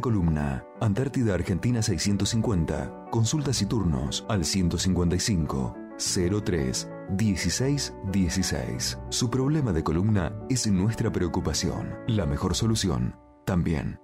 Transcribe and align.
Columna, 0.00 0.64
Antártida 0.80 1.34
Argentina 1.34 1.82
650. 1.82 3.06
Consultas 3.10 3.62
y 3.62 3.66
turnos 3.66 4.24
al 4.28 4.44
155 4.44 5.76
03 6.44 6.88
16 7.10 7.94
16. 8.12 8.98
Su 9.10 9.30
problema 9.30 9.72
de 9.72 9.82
columna 9.82 10.32
es 10.48 10.66
nuestra 10.66 11.10
preocupación. 11.10 11.94
La 12.06 12.26
mejor 12.26 12.54
solución 12.54 13.16
también. 13.44 13.98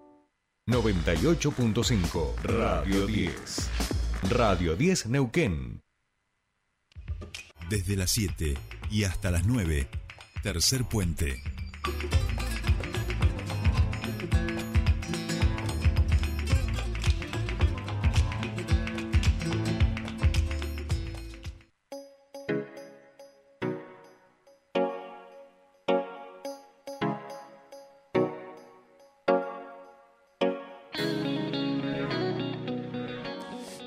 98.5 0.66 2.36
Radio 2.42 3.06
10. 3.06 3.70
Radio 4.30 4.76
10 4.76 5.06
Neuquén. 5.06 5.82
Desde 7.68 7.96
las 7.96 8.10
7 8.10 8.54
y 8.90 9.04
hasta 9.04 9.30
las 9.30 9.46
9. 9.46 9.88
Tercer 10.42 10.84
puente. 10.84 11.42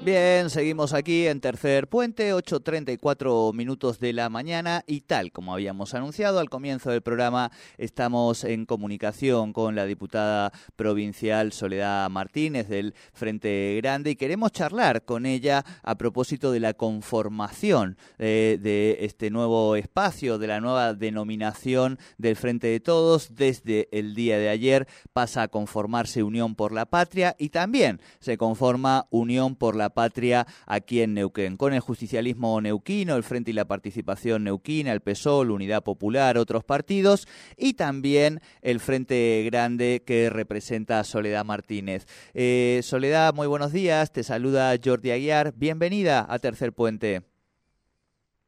Bien, 0.07 0.49
seguimos 0.49 0.93
aquí 0.93 1.27
en 1.27 1.41
Tercer 1.41 1.89
Puente, 1.89 2.33
8.34 2.33 3.53
minutos 3.53 3.99
de 3.99 4.13
la 4.13 4.29
mañana 4.29 4.85
y 4.87 5.01
tal 5.01 5.33
como 5.33 5.53
habíamos 5.53 5.93
anunciado 5.95 6.39
al 6.39 6.49
comienzo 6.49 6.91
del 6.91 7.01
programa, 7.01 7.51
estamos 7.77 8.45
en 8.45 8.65
comunicación 8.65 9.51
con 9.51 9.75
la 9.75 9.85
diputada 9.85 10.53
provincial 10.77 11.51
Soledad 11.51 12.09
Martínez 12.09 12.69
del 12.69 12.93
Frente 13.11 13.75
Grande 13.81 14.11
y 14.11 14.15
queremos 14.15 14.53
charlar 14.53 15.03
con 15.03 15.25
ella 15.25 15.65
a 15.83 15.95
propósito 15.95 16.53
de 16.53 16.61
la 16.61 16.73
conformación 16.73 17.97
eh, 18.17 18.59
de 18.61 18.99
este 19.01 19.29
nuevo 19.29 19.75
espacio, 19.75 20.37
de 20.37 20.47
la 20.47 20.61
nueva 20.61 20.93
denominación 20.93 21.99
del 22.17 22.37
Frente 22.37 22.67
de 22.67 22.79
Todos. 22.79 23.35
Desde 23.35 23.89
el 23.91 24.15
día 24.15 24.37
de 24.37 24.47
ayer 24.47 24.87
pasa 25.11 25.41
a 25.41 25.47
conformarse 25.49 26.23
Unión 26.23 26.55
por 26.55 26.71
la 26.71 26.85
Patria 26.85 27.35
y 27.37 27.49
también 27.49 27.99
se 28.21 28.37
conforma 28.37 29.07
Unión 29.09 29.57
por 29.57 29.75
la 29.75 29.96
patria 29.97 30.45
aquí 30.67 31.01
en 31.01 31.15
Neuquén, 31.15 31.57
con 31.57 31.73
el 31.73 31.79
justicialismo 31.79 32.61
neuquino, 32.61 33.15
el 33.15 33.23
Frente 33.23 33.49
y 33.49 33.55
la 33.55 33.65
Participación 33.65 34.43
neuquina, 34.43 34.93
el 34.93 35.01
PSOL, 35.01 35.49
Unidad 35.49 35.83
Popular, 35.83 36.37
otros 36.37 36.63
partidos, 36.63 37.27
y 37.57 37.73
también 37.73 38.39
el 38.61 38.79
Frente 38.79 39.41
Grande 39.47 40.03
que 40.05 40.29
representa 40.29 40.99
a 40.99 41.03
Soledad 41.03 41.45
Martínez. 41.45 42.05
Eh, 42.35 42.81
Soledad, 42.83 43.33
muy 43.33 43.47
buenos 43.47 43.71
días, 43.71 44.11
te 44.11 44.21
saluda 44.21 44.75
Jordi 44.83 45.09
Aguiar, 45.09 45.55
bienvenida 45.55 46.27
a 46.29 46.37
Tercer 46.37 46.73
Puente. 46.73 47.36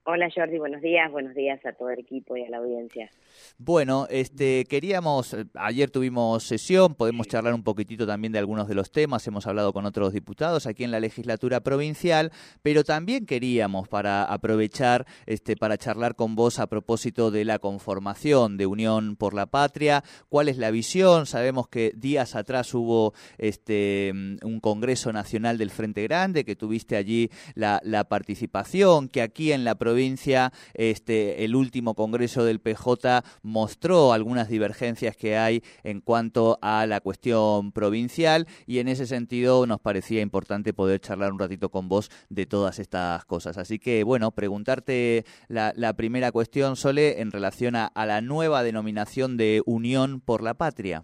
Hola 0.06 0.30
Jordi, 0.34 0.58
buenos 0.58 0.82
días, 0.82 1.12
buenos 1.12 1.36
días 1.36 1.64
a 1.66 1.74
todo 1.74 1.90
el 1.90 2.00
equipo 2.00 2.36
y 2.38 2.44
a 2.44 2.50
la 2.50 2.58
audiencia. 2.58 3.12
Bueno, 3.58 4.08
este 4.10 4.64
queríamos, 4.66 5.34
eh, 5.34 5.46
ayer 5.56 5.92
tuvimos 5.92 6.44
sesión, 6.44 6.96
podemos 6.96 7.28
charlar 7.28 7.54
un 7.54 7.64
poquitito 7.64 8.08
también 8.08 8.32
de 8.32 8.40
algunos 8.40 8.70
de 8.70 8.76
los 8.76 8.92
temas, 8.92 9.28
hemos 9.28 9.46
hablado 9.46 9.74
con 9.74 9.86
otros 9.86 10.14
diputados 10.14 10.68
aquí 10.68 10.86
en 10.86 10.92
la 10.92 11.02
legislatura 11.02 11.60
provincial, 11.60 12.32
pero 12.64 12.86
también 12.86 13.26
queríamos 13.26 13.90
para 13.90 14.24
aprovechar 14.24 15.06
este 15.26 15.58
para 15.58 15.78
charlar 15.78 16.16
con 16.16 16.34
vos 16.34 16.60
a 16.60 16.68
propósito 16.68 17.30
de 17.30 17.44
la 17.44 17.60
conformación 17.60 18.56
de 18.58 18.66
Unión 18.66 19.18
por 19.18 19.34
la 19.34 19.48
Patria, 19.48 20.04
cuál 20.30 20.48
es 20.48 20.58
la 20.58 20.72
visión, 20.72 21.26
sabemos 21.26 21.68
que 21.68 21.92
días 21.96 22.36
atrás 22.36 22.74
hubo 22.74 23.14
este 23.38 24.14
un 24.44 24.60
Congreso 24.62 25.12
Nacional 25.12 25.58
del 25.58 25.72
Frente 25.72 26.04
Grande, 26.04 26.46
que 26.46 26.56
tuviste 26.56 26.96
allí 26.96 27.30
la, 27.54 27.82
la 27.84 28.06
participación, 28.06 29.10
que 29.10 29.22
aquí 29.22 29.52
en 29.52 29.66
la 29.66 29.76
provincia 29.76 29.89
provincia, 29.90 30.52
este, 30.76 31.44
el 31.44 31.56
último 31.56 31.96
congreso 31.96 32.44
del 32.46 32.60
PJ 32.60 33.24
mostró 33.42 34.14
algunas 34.14 34.48
divergencias 34.48 35.18
que 35.18 35.36
hay 35.36 35.64
en 35.84 36.00
cuanto 36.00 36.60
a 36.62 36.86
la 36.86 37.02
cuestión 37.02 37.72
provincial 37.72 38.46
y 38.68 38.78
en 38.78 38.88
ese 38.88 39.08
sentido 39.08 39.66
nos 39.66 39.80
parecía 39.80 40.22
importante 40.22 40.74
poder 40.74 41.00
charlar 41.00 41.32
un 41.32 41.40
ratito 41.40 41.70
con 41.70 41.90
vos 41.90 42.12
de 42.30 42.46
todas 42.46 42.78
estas 42.78 43.26
cosas. 43.26 43.58
Así 43.58 43.80
que, 43.80 44.04
bueno, 44.04 44.30
preguntarte 44.30 45.24
la, 45.48 45.94
primera 45.94 46.32
cuestión, 46.32 46.76
Sole, 46.76 47.20
en 47.20 47.32
relación 47.32 47.76
a, 47.76 47.92
la 47.96 48.22
nueva 48.22 48.62
denominación 48.62 49.38
de 49.38 49.64
Unión 49.66 50.22
por 50.22 50.44
la 50.44 50.54
Patria. 50.54 51.04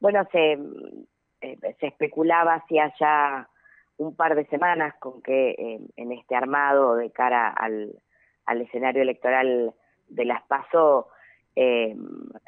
Bueno, 0.00 0.26
se, 0.32 0.52
eh, 1.42 1.58
se 1.78 1.86
especulaba 1.88 2.54
hacia 2.54 2.90
ya 2.98 3.50
un 4.00 4.16
par 4.16 4.34
de 4.34 4.46
semanas 4.46 4.94
con 4.98 5.20
que 5.20 5.50
eh, 5.50 5.80
en 5.96 6.12
este 6.12 6.34
armado 6.34 6.96
de 6.96 7.10
cara 7.10 7.50
al, 7.50 8.00
escenario 8.62 9.02
electoral 9.02 9.74
de 10.08 10.24
las 10.24 10.42
PASO 10.44 11.08
eh, 11.54 11.94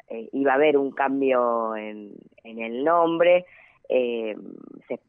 eh, 0.09 0.29
iba 0.33 0.51
a 0.51 0.55
haber 0.55 0.77
un 0.77 0.91
cambio 0.91 1.75
en, 1.75 2.15
el 2.43 2.83
nombre. 2.83 3.45
se, 3.87 4.99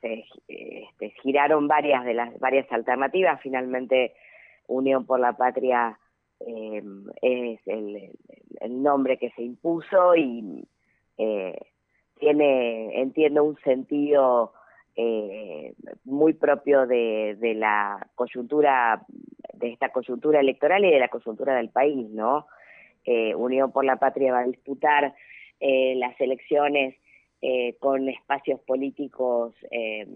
este, 0.00 1.10
giraron 1.22 1.68
varias 1.68 2.04
de 2.06 2.14
las 2.14 2.38
varias 2.40 2.72
alternativas. 2.72 3.40
Finalmente, 3.42 4.14
Unión 4.68 5.04
por 5.04 5.20
la 5.20 5.34
Patria 5.34 5.98
es 6.40 7.60
el, 7.66 8.10
el, 8.60 8.82
nombre 8.82 9.18
que 9.18 9.30
se 9.32 9.42
impuso 9.42 10.16
y 10.16 10.66
tiene, 12.18 13.00
entiendo, 13.00 13.44
un 13.44 13.58
sentido 13.58 14.54
eh, 14.96 15.74
muy 16.04 16.34
propio 16.34 16.86
de, 16.86 17.36
de, 17.40 17.54
la 17.54 18.06
coyuntura, 18.14 19.02
de 19.54 19.72
esta 19.72 19.90
coyuntura 19.90 20.40
electoral 20.40 20.84
y 20.84 20.90
de 20.90 21.00
la 21.00 21.08
coyuntura 21.08 21.56
del 21.56 21.70
país, 21.70 22.08
¿no? 22.10 22.46
Eh, 23.04 23.34
Unión 23.34 23.72
por 23.72 23.84
la 23.84 23.96
Patria 23.96 24.32
va 24.32 24.40
a 24.40 24.46
disputar 24.46 25.14
eh, 25.60 25.94
las 25.96 26.20
elecciones 26.20 26.94
eh, 27.44 27.74
con 27.80 28.08
espacios 28.08 28.60
políticos 28.60 29.52
eh, 29.72 30.06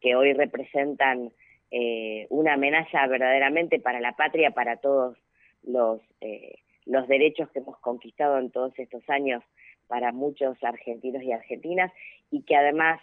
que 0.00 0.16
hoy 0.16 0.32
representan 0.32 1.30
eh, 1.70 2.26
una 2.28 2.54
amenaza 2.54 3.06
verdaderamente 3.06 3.78
para 3.78 4.00
la 4.00 4.16
patria, 4.16 4.50
para 4.50 4.78
todos 4.78 5.16
los, 5.62 6.00
los 6.86 7.06
derechos 7.06 7.48
que 7.50 7.60
hemos 7.60 7.78
conquistado 7.78 8.36
en 8.38 8.50
todos 8.50 8.76
estos 8.80 9.08
años 9.08 9.44
para 9.86 10.10
muchos 10.10 10.58
argentinos 10.64 11.22
y 11.22 11.30
argentinas 11.30 11.92
y 12.32 12.42
que 12.42 12.56
además 12.56 13.00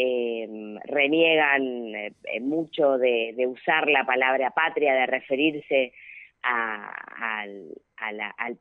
eh, 0.00 0.46
reniegan 0.84 1.92
eh, 1.92 2.40
mucho 2.40 2.98
de, 2.98 3.34
usar 3.48 3.88
la 3.88 4.06
palabra 4.06 4.52
patria, 4.52 4.94
de 4.94 5.06
referirse 5.06 5.92
al, 6.40 7.74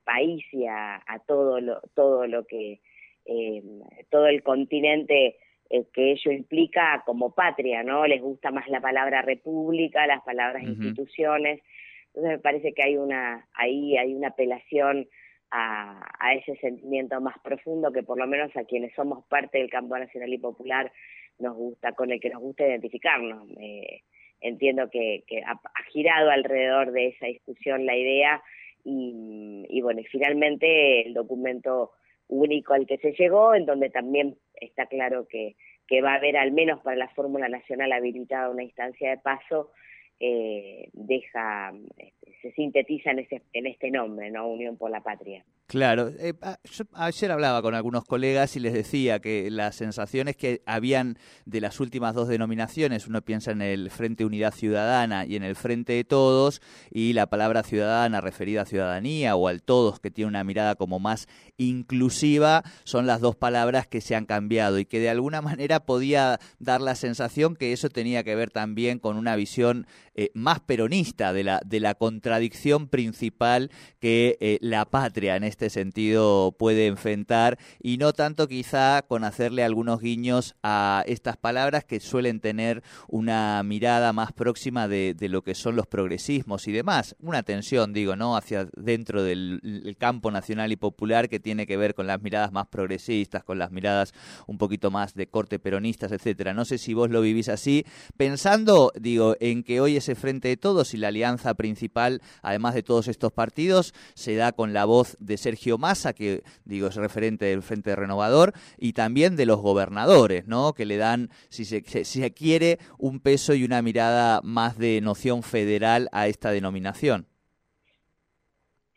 país 0.03 0.43
y 0.51 0.65
a, 0.65 0.99
todo 1.27 1.61
lo 1.61 1.79
todo 1.93 2.25
lo 2.25 2.47
que 2.47 2.79
eh, 3.25 3.61
todo 4.09 4.25
el 4.25 4.41
continente 4.41 5.37
eh, 5.69 5.85
que 5.93 6.13
ello 6.13 6.31
implica 6.31 7.03
como 7.05 7.35
patria, 7.35 7.83
¿no? 7.83 8.07
Les 8.07 8.19
gusta 8.21 8.49
más 8.49 8.67
la 8.67 8.81
palabra 8.81 9.21
república, 9.21 10.07
las 10.07 10.23
palabras 10.23 10.63
instituciones. 10.63 11.61
Entonces 12.07 12.31
me 12.31 12.39
parece 12.39 12.73
que 12.73 12.81
hay 12.81 12.97
una 12.97 13.47
ahí 13.53 13.95
hay 13.95 14.15
una 14.15 14.29
apelación 14.29 15.07
a, 15.51 16.03
a, 16.19 16.33
ese 16.33 16.55
sentimiento 16.55 17.21
más 17.21 17.37
profundo 17.43 17.91
que 17.91 18.01
por 18.01 18.17
lo 18.17 18.25
menos 18.25 18.55
a 18.57 18.63
quienes 18.63 18.91
somos 18.95 19.23
parte 19.27 19.59
del 19.59 19.69
campo 19.69 19.95
nacional 19.99 20.33
y 20.33 20.39
popular 20.39 20.91
nos 21.39 21.55
gusta, 21.55 21.93
con 21.93 22.11
el 22.11 22.19
que 22.19 22.29
nos 22.29 22.41
gusta 22.41 22.67
identificarnos. 22.67 23.49
Eh, 23.59 24.01
entiendo 24.41 24.89
que, 24.89 25.23
que 25.27 25.41
ha, 25.41 25.59
girado 25.91 26.29
alrededor 26.29 26.91
de 26.91 27.07
esa 27.07 27.27
discusión 27.27 27.85
la 27.85 27.95
idea 27.95 28.43
y, 28.83 29.65
y 29.69 29.81
bueno, 29.81 30.01
y 30.01 30.05
finalmente 30.05 31.07
el 31.07 31.13
documento 31.13 31.91
único 32.27 32.73
al 32.73 32.85
que 32.85 32.97
se 32.97 33.13
llegó, 33.13 33.55
en 33.55 33.65
donde 33.65 33.89
también 33.89 34.37
está 34.55 34.85
claro 34.85 35.27
que, 35.27 35.55
que 35.87 36.01
va 36.01 36.13
a 36.13 36.17
haber 36.17 36.37
al 36.37 36.51
menos 36.51 36.81
para 36.81 36.97
la 36.97 37.09
Fórmula 37.09 37.47
Nacional 37.47 37.91
habilitada 37.91 38.49
una 38.49 38.63
instancia 38.63 39.09
de 39.09 39.17
paso, 39.17 39.71
eh, 40.19 40.89
deja, 40.93 41.73
este, 41.97 42.33
se 42.41 42.51
sintetiza 42.51 43.11
en, 43.11 43.19
ese, 43.19 43.41
en 43.53 43.67
este 43.67 43.91
nombre, 43.91 44.29
¿no? 44.31 44.47
Unión 44.47 44.77
por 44.77 44.91
la 44.91 45.01
Patria. 45.01 45.43
Claro, 45.67 46.13
eh, 46.17 46.33
yo 46.71 46.85
ayer 46.93 47.29
hablaba 47.29 47.61
con 47.61 47.75
algunos 47.75 48.05
colegas 48.05 48.55
y 48.55 48.61
les 48.61 48.71
decía 48.71 49.19
que 49.19 49.51
las 49.51 49.75
sensaciones 49.75 50.37
que 50.37 50.61
habían 50.65 51.17
de 51.45 51.59
las 51.59 51.81
últimas 51.81 52.15
dos 52.15 52.29
denominaciones, 52.29 53.05
uno 53.05 53.21
piensa 53.21 53.51
en 53.51 53.61
el 53.61 53.91
Frente 53.91 54.23
Unidad 54.23 54.53
Ciudadana 54.53 55.25
y 55.25 55.35
en 55.35 55.43
el 55.43 55.57
Frente 55.57 55.91
de 55.91 56.05
Todos, 56.05 56.61
y 56.89 57.11
la 57.11 57.27
palabra 57.27 57.63
ciudadana 57.63 58.21
referida 58.21 58.61
a 58.61 58.65
ciudadanía 58.65 59.35
o 59.35 59.49
al 59.49 59.61
todos, 59.61 59.99
que 59.99 60.09
tiene 60.09 60.29
una 60.29 60.45
mirada 60.45 60.75
como 60.75 60.99
más 60.99 61.27
inclusiva, 61.57 62.63
son 62.85 63.05
las 63.05 63.19
dos 63.19 63.35
palabras 63.35 63.87
que 63.87 63.99
se 63.99 64.15
han 64.15 64.25
cambiado 64.25 64.79
y 64.79 64.85
que 64.85 65.01
de 65.01 65.09
alguna 65.09 65.41
manera 65.41 65.81
podía 65.81 66.39
dar 66.59 66.79
la 66.79 66.95
sensación 66.95 67.57
que 67.57 67.73
eso 67.73 67.89
tenía 67.89 68.23
que 68.23 68.35
ver 68.35 68.51
también 68.51 68.99
con 68.99 69.17
una 69.17 69.35
visión 69.35 69.85
eh, 70.15 70.31
más 70.33 70.61
peronista 70.61 71.33
de 71.33 71.43
la, 71.43 71.61
de 71.65 71.81
la 71.81 71.93
contradicción 71.93 72.87
principal 72.87 73.69
que 73.99 74.37
eh, 74.39 74.59
la 74.61 74.85
patria 74.85 75.35
en 75.35 75.43
este 75.43 75.56
sentido 75.69 76.55
puede 76.57 76.87
enfrentar 76.87 77.57
y 77.81 77.97
no 77.97 78.13
tanto 78.13 78.47
quizá 78.47 79.01
con 79.01 79.23
hacerle 79.23 79.63
algunos 79.63 79.99
guiños 79.99 80.55
a 80.63 81.03
estas 81.07 81.37
palabras 81.37 81.83
que 81.83 81.99
suelen 81.99 82.39
tener 82.39 82.83
una 83.07 83.61
mirada 83.63 84.13
más 84.13 84.31
próxima 84.31 84.87
de, 84.87 85.15
lo 85.29 85.41
que 85.41 85.55
son 85.55 85.75
los 85.75 85.87
progresismos 85.87 86.67
y 86.67 86.71
demás. 86.71 87.15
Una 87.19 87.43
tensión, 87.43 87.93
digo, 87.93 88.15
¿no? 88.15 88.37
Hacia 88.37 88.67
dentro 88.75 89.23
del 89.23 89.95
campo 89.99 90.31
nacional 90.31 90.71
y 90.71 90.75
popular 90.75 91.29
que 91.29 91.39
tiene 91.39 91.65
que 91.65 91.77
ver 91.77 91.95
con 91.95 92.07
las 92.07 92.21
miradas 92.21 92.51
más 92.51 92.67
progresistas, 92.67 93.43
con 93.43 93.59
las 93.59 93.71
miradas 93.71 94.13
un 94.45 94.57
poquito 94.57 94.91
más 94.91 95.13
de 95.13 95.27
corte 95.27 95.59
peronistas, 95.59 96.11
etcétera. 96.11 96.53
No 96.53 96.65
sé 96.65 96.77
si 96.77 96.93
vos 96.93 97.09
lo 97.09 97.21
vivís 97.21 97.49
así, 97.49 97.85
pensando, 98.15 98.91
digo, 98.99 99.35
en 99.39 99.63
que 99.63 99.81
hoy 99.81 99.97
ese 99.97 100.15
frente 100.15 100.47
de 100.47 100.57
todos 100.57 100.93
y 100.93 100.97
la 100.97 101.09
alianza 101.09 101.53
principal, 101.55 102.21
además 102.41 102.73
de 102.73 102.83
todos 102.83 103.07
estos 103.07 103.31
partidos, 103.31 103.93
se 104.13 104.35
da 104.35 104.51
con 104.51 104.73
la 104.73 104.85
voz 104.85 105.17
de 105.19 105.37
Sergio 105.47 105.77
Massa, 105.77 106.11
que 106.13 106.41
digo 106.65 106.87
es 106.87 106.95
referente 106.97 107.45
del 107.45 107.61
Frente 107.61 107.95
Renovador, 107.95 108.51
y 108.77 108.91
también 108.91 109.37
de 109.37 109.45
los 109.45 109.61
gobernadores, 109.61 110.45
¿no? 110.45 110.73
Que 110.73 110.85
le 110.85 110.97
dan, 110.97 111.29
si 111.47 111.63
se, 111.63 111.81
si 112.03 112.21
se 112.21 112.33
quiere, 112.33 112.79
un 112.99 113.21
peso 113.21 113.53
y 113.53 113.63
una 113.63 113.81
mirada 113.81 114.41
más 114.43 114.77
de 114.77 114.99
noción 114.99 115.43
federal 115.43 116.09
a 116.11 116.27
esta 116.27 116.51
denominación. 116.51 117.27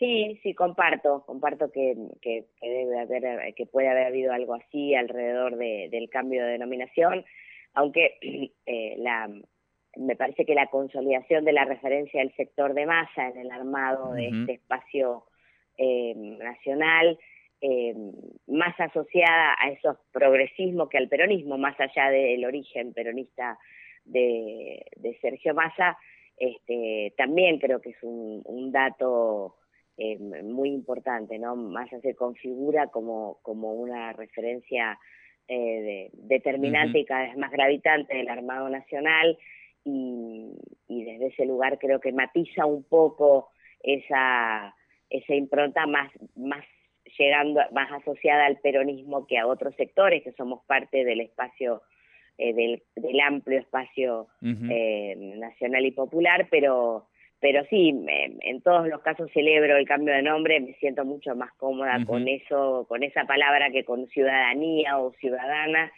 Sí, 0.00 0.40
sí, 0.42 0.54
comparto, 0.54 1.22
comparto 1.24 1.70
que, 1.70 1.94
que, 2.20 2.46
debe 2.60 2.98
haber, 2.98 3.54
que 3.54 3.66
puede 3.66 3.88
haber 3.88 4.06
habido 4.06 4.32
algo 4.32 4.54
así 4.54 4.94
alrededor 4.96 5.56
del 5.56 6.10
cambio 6.10 6.44
de 6.44 6.52
denominación, 6.52 7.24
aunque 7.74 8.18
eh, 8.66 8.96
la, 8.98 9.28
me 9.96 10.16
parece 10.16 10.44
que 10.44 10.54
la 10.54 10.66
consolidación 10.66 11.44
de 11.44 11.52
la 11.52 11.64
referencia 11.64 12.20
del 12.20 12.34
sector 12.34 12.74
de 12.74 12.86
masa 12.86 13.28
en 13.28 13.38
el 13.38 13.50
armado 13.52 14.14
de 14.14 14.28
este 14.28 14.52
espacio 14.54 15.26
eh, 15.82 16.12
nacional, 16.14 17.18
eh, 17.62 17.94
más 18.46 18.78
asociada 18.78 19.56
a 19.58 19.70
esos 19.70 19.96
progresismos 20.12 20.90
que 20.90 20.98
al 20.98 21.08
peronismo, 21.08 21.56
más 21.56 21.78
allá 21.80 22.10
del 22.10 22.44
origen 22.44 22.92
peronista 22.92 23.58
de, 24.04 24.84
de 24.96 25.18
Sergio 25.20 25.54
Massa, 25.54 25.96
este, 26.36 27.14
también 27.16 27.58
creo 27.58 27.80
que 27.80 27.90
es 27.90 28.02
un, 28.02 28.42
un 28.44 28.72
dato 28.72 29.56
eh, 29.96 30.18
muy 30.18 30.70
importante, 30.70 31.38
¿no? 31.38 31.56
Massa 31.56 31.98
se 32.00 32.14
configura 32.14 32.88
como, 32.88 33.38
como 33.42 33.72
una 33.74 34.12
referencia 34.12 34.98
eh, 35.48 36.10
determinante 36.12 37.00
y 37.00 37.04
cada 37.04 37.24
vez 37.24 37.36
más 37.36 37.50
gravitante 37.50 38.16
del 38.16 38.28
Armado 38.28 38.68
Nacional 38.68 39.38
y, 39.84 40.52
desde 40.88 41.26
ese 41.28 41.44
lugar 41.44 41.78
creo 41.78 42.00
que 42.00 42.12
matiza 42.12 42.66
un 42.66 42.84
poco 42.84 43.50
esa, 43.82 44.74
esa 45.10 45.34
impronta 45.34 45.86
más, 45.86 46.10
más 46.36 46.64
llegando, 47.18 47.60
más 47.72 47.90
asociada 47.92 48.46
al 48.46 48.58
peronismo 48.58 49.26
que 49.26 49.38
a 49.38 49.46
otros 49.46 49.74
sectores 49.76 50.22
que 50.22 50.32
somos 50.32 50.64
parte 50.66 51.04
del 51.04 51.20
espacio 51.20 51.82
eh, 52.38 52.54
del, 52.54 52.82
del, 52.96 53.20
amplio 53.20 53.58
espacio 53.58 54.28
nacional 54.40 55.84
y 55.84 55.90
popular, 55.90 56.48
pero 56.50 57.06
pero 57.40 57.64
sí, 57.70 57.94
en 58.06 58.60
todos 58.60 58.86
los 58.86 59.00
casos 59.00 59.30
celebro 59.32 59.78
el 59.78 59.86
cambio 59.86 60.12
de 60.12 60.20
nombre, 60.20 60.60
me 60.60 60.74
siento 60.74 61.06
mucho 61.06 61.34
más 61.34 61.50
cómoda 61.54 62.04
con 62.04 62.28
eso, 62.28 62.84
con 62.86 63.02
esa 63.02 63.24
palabra 63.24 63.70
que 63.70 63.82
con 63.82 64.06
ciudadanía 64.08 64.98
o 64.98 65.12
ciudadana, 65.14 65.90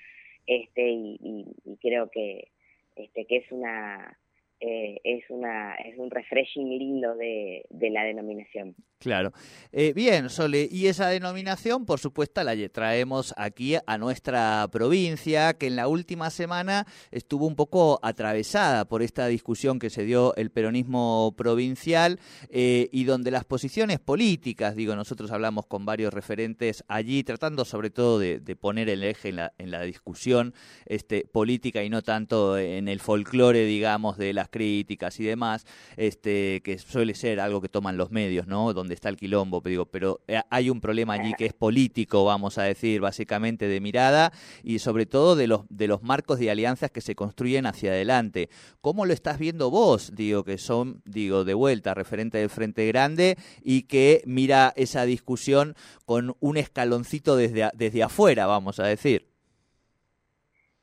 este, 0.47 0.88
y, 0.88 1.47
y 1.64 1.76
creo 1.79 2.11
que, 2.11 2.49
este, 2.94 3.25
que 3.25 3.38
es 3.38 3.50
una 3.50 4.17
eh, 4.64 5.00
es, 5.03 5.25
una, 5.29 5.75
es 5.75 5.99
un 5.99 6.09
refreshing 6.09 6.69
lindo 6.79 7.17
de, 7.17 7.67
de 7.69 7.91
la 7.91 8.05
denominación. 8.05 8.76
Claro. 9.03 9.32
Eh, 9.73 9.93
bien, 9.93 10.31
Sole, 10.31 10.69
y 10.70 10.87
esa 10.87 11.09
denominación, 11.09 11.85
por 11.85 11.99
supuesto, 11.99 12.44
la 12.44 12.53
traemos 12.69 13.35
aquí 13.37 13.75
a 13.85 13.99
nuestra 13.99 14.69
provincia, 14.70 15.55
que 15.55 15.67
en 15.67 15.75
la 15.75 15.88
última 15.88 16.31
semana 16.31 16.87
estuvo 17.11 17.49
un 17.49 17.56
poco 17.56 17.99
atravesada 18.05 18.85
por 18.85 19.03
esta 19.03 19.26
discusión 19.26 19.81
que 19.81 19.91
se 19.91 20.05
dio 20.05 20.37
el 20.37 20.50
peronismo 20.50 21.35
provincial 21.37 22.20
eh, 22.49 22.88
y 22.93 23.03
donde 23.03 23.32
las 23.32 23.44
posiciones 23.44 23.99
políticas, 23.99 24.76
digo, 24.76 24.94
nosotros 24.94 25.32
hablamos 25.32 25.67
con 25.67 25.85
varios 25.85 26.14
referentes 26.14 26.85
allí, 26.87 27.25
tratando 27.25 27.64
sobre 27.64 27.91
todo 27.91 28.20
de, 28.20 28.41
poner 28.61 28.88
el 28.88 29.03
eje 29.03 29.31
en 29.31 29.37
la, 29.37 29.53
en 29.59 29.73
la 29.73 29.82
discusión 29.82 30.55
este, 30.87 31.25
política 31.25 31.82
y 31.82 31.91
no 31.91 32.03
tanto 32.03 32.56
en 32.56 32.87
el 32.87 33.00
folclore, 33.00 33.64
digamos, 33.64 34.19
de 34.19 34.32
las 34.32 34.49
críticas 34.52 35.19
y 35.19 35.25
demás, 35.25 35.66
este, 35.96 36.60
que 36.62 36.78
suele 36.78 37.14
ser 37.14 37.40
algo 37.40 37.60
que 37.60 37.69
toman 37.69 37.96
los 37.96 38.12
medios, 38.12 38.46
¿no? 38.46 38.72
Donde 38.72 38.94
está 38.94 39.08
el 39.08 39.16
quilombo, 39.16 39.60
digo, 39.60 39.87
pero 39.87 40.20
eh, 40.28 40.40
hay 40.50 40.70
un 40.70 40.81
problema 40.81 41.14
allí 41.14 41.32
que 41.37 41.46
es 41.46 41.54
político, 41.54 42.25
vamos 42.25 42.58
a 42.58 42.62
decir, 42.62 43.00
básicamente 43.00 43.66
de 43.66 43.81
mirada 43.81 44.32
y 44.62 44.78
sobre 44.78 45.06
todo 45.06 45.34
de 45.34 45.49
los, 45.49 45.62
de 45.69 45.88
los 45.88 46.02
marcos 46.02 46.38
de 46.38 46.50
alianzas 46.50 46.93
que 46.93 47.00
se 47.00 47.16
construyen 47.16 47.66
hacia 47.66 47.90
adelante. 47.90 48.49
¿Cómo 48.81 49.06
lo 49.06 49.12
estás 49.12 49.38
viendo 49.38 49.70
vos? 49.70 50.12
Digo, 50.14 50.44
que 50.44 50.58
son, 50.58 51.02
digo, 51.04 51.44
de 51.44 51.54
vuelta, 51.54 51.94
referente 51.94 52.38
del 52.38 52.50
Frente 52.50 52.87
Grande 52.87 53.37
y 53.64 53.82
que 53.82 54.22
mira 54.26 54.72
esa 54.76 55.04
discusión 55.04 55.75
con 56.04 56.37
un 56.40 56.56
escaloncito 56.58 57.37
desde, 57.37 57.70
desde 57.75 58.02
afuera, 58.02 58.46
vamos 58.46 58.78
a 58.78 58.84
decir. 58.84 59.31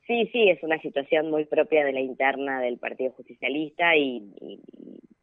Sí, 0.09 0.27
sí, 0.31 0.49
es 0.49 0.63
una 0.63 0.81
situación 0.81 1.29
muy 1.29 1.45
propia 1.45 1.85
de 1.85 1.93
la 1.93 1.99
interna 1.99 2.59
del 2.61 2.79
Partido 2.79 3.11
Justicialista 3.11 3.95
y, 3.95 4.23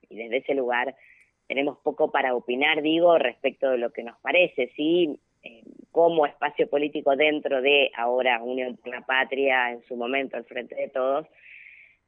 desde 0.09 0.37
ese 0.37 0.55
lugar 0.55 0.95
tenemos 1.49 1.79
poco 1.79 2.13
para 2.13 2.37
opinar, 2.37 2.83
digo, 2.83 3.19
respecto 3.19 3.69
de 3.69 3.79
lo 3.79 3.91
que 3.91 4.05
nos 4.05 4.17
parece, 4.21 4.71
sí, 4.77 5.19
eh, 5.43 5.65
como 5.91 6.25
espacio 6.25 6.71
político 6.71 7.17
dentro 7.17 7.63
de 7.63 7.91
ahora 7.97 8.41
Unión 8.41 8.77
por 8.77 8.95
la 8.95 9.01
Patria, 9.05 9.73
en 9.73 9.83
su 9.87 9.97
momento 9.97 10.37
al 10.37 10.45
frente 10.45 10.77
de 10.77 10.89
todos, 10.89 11.27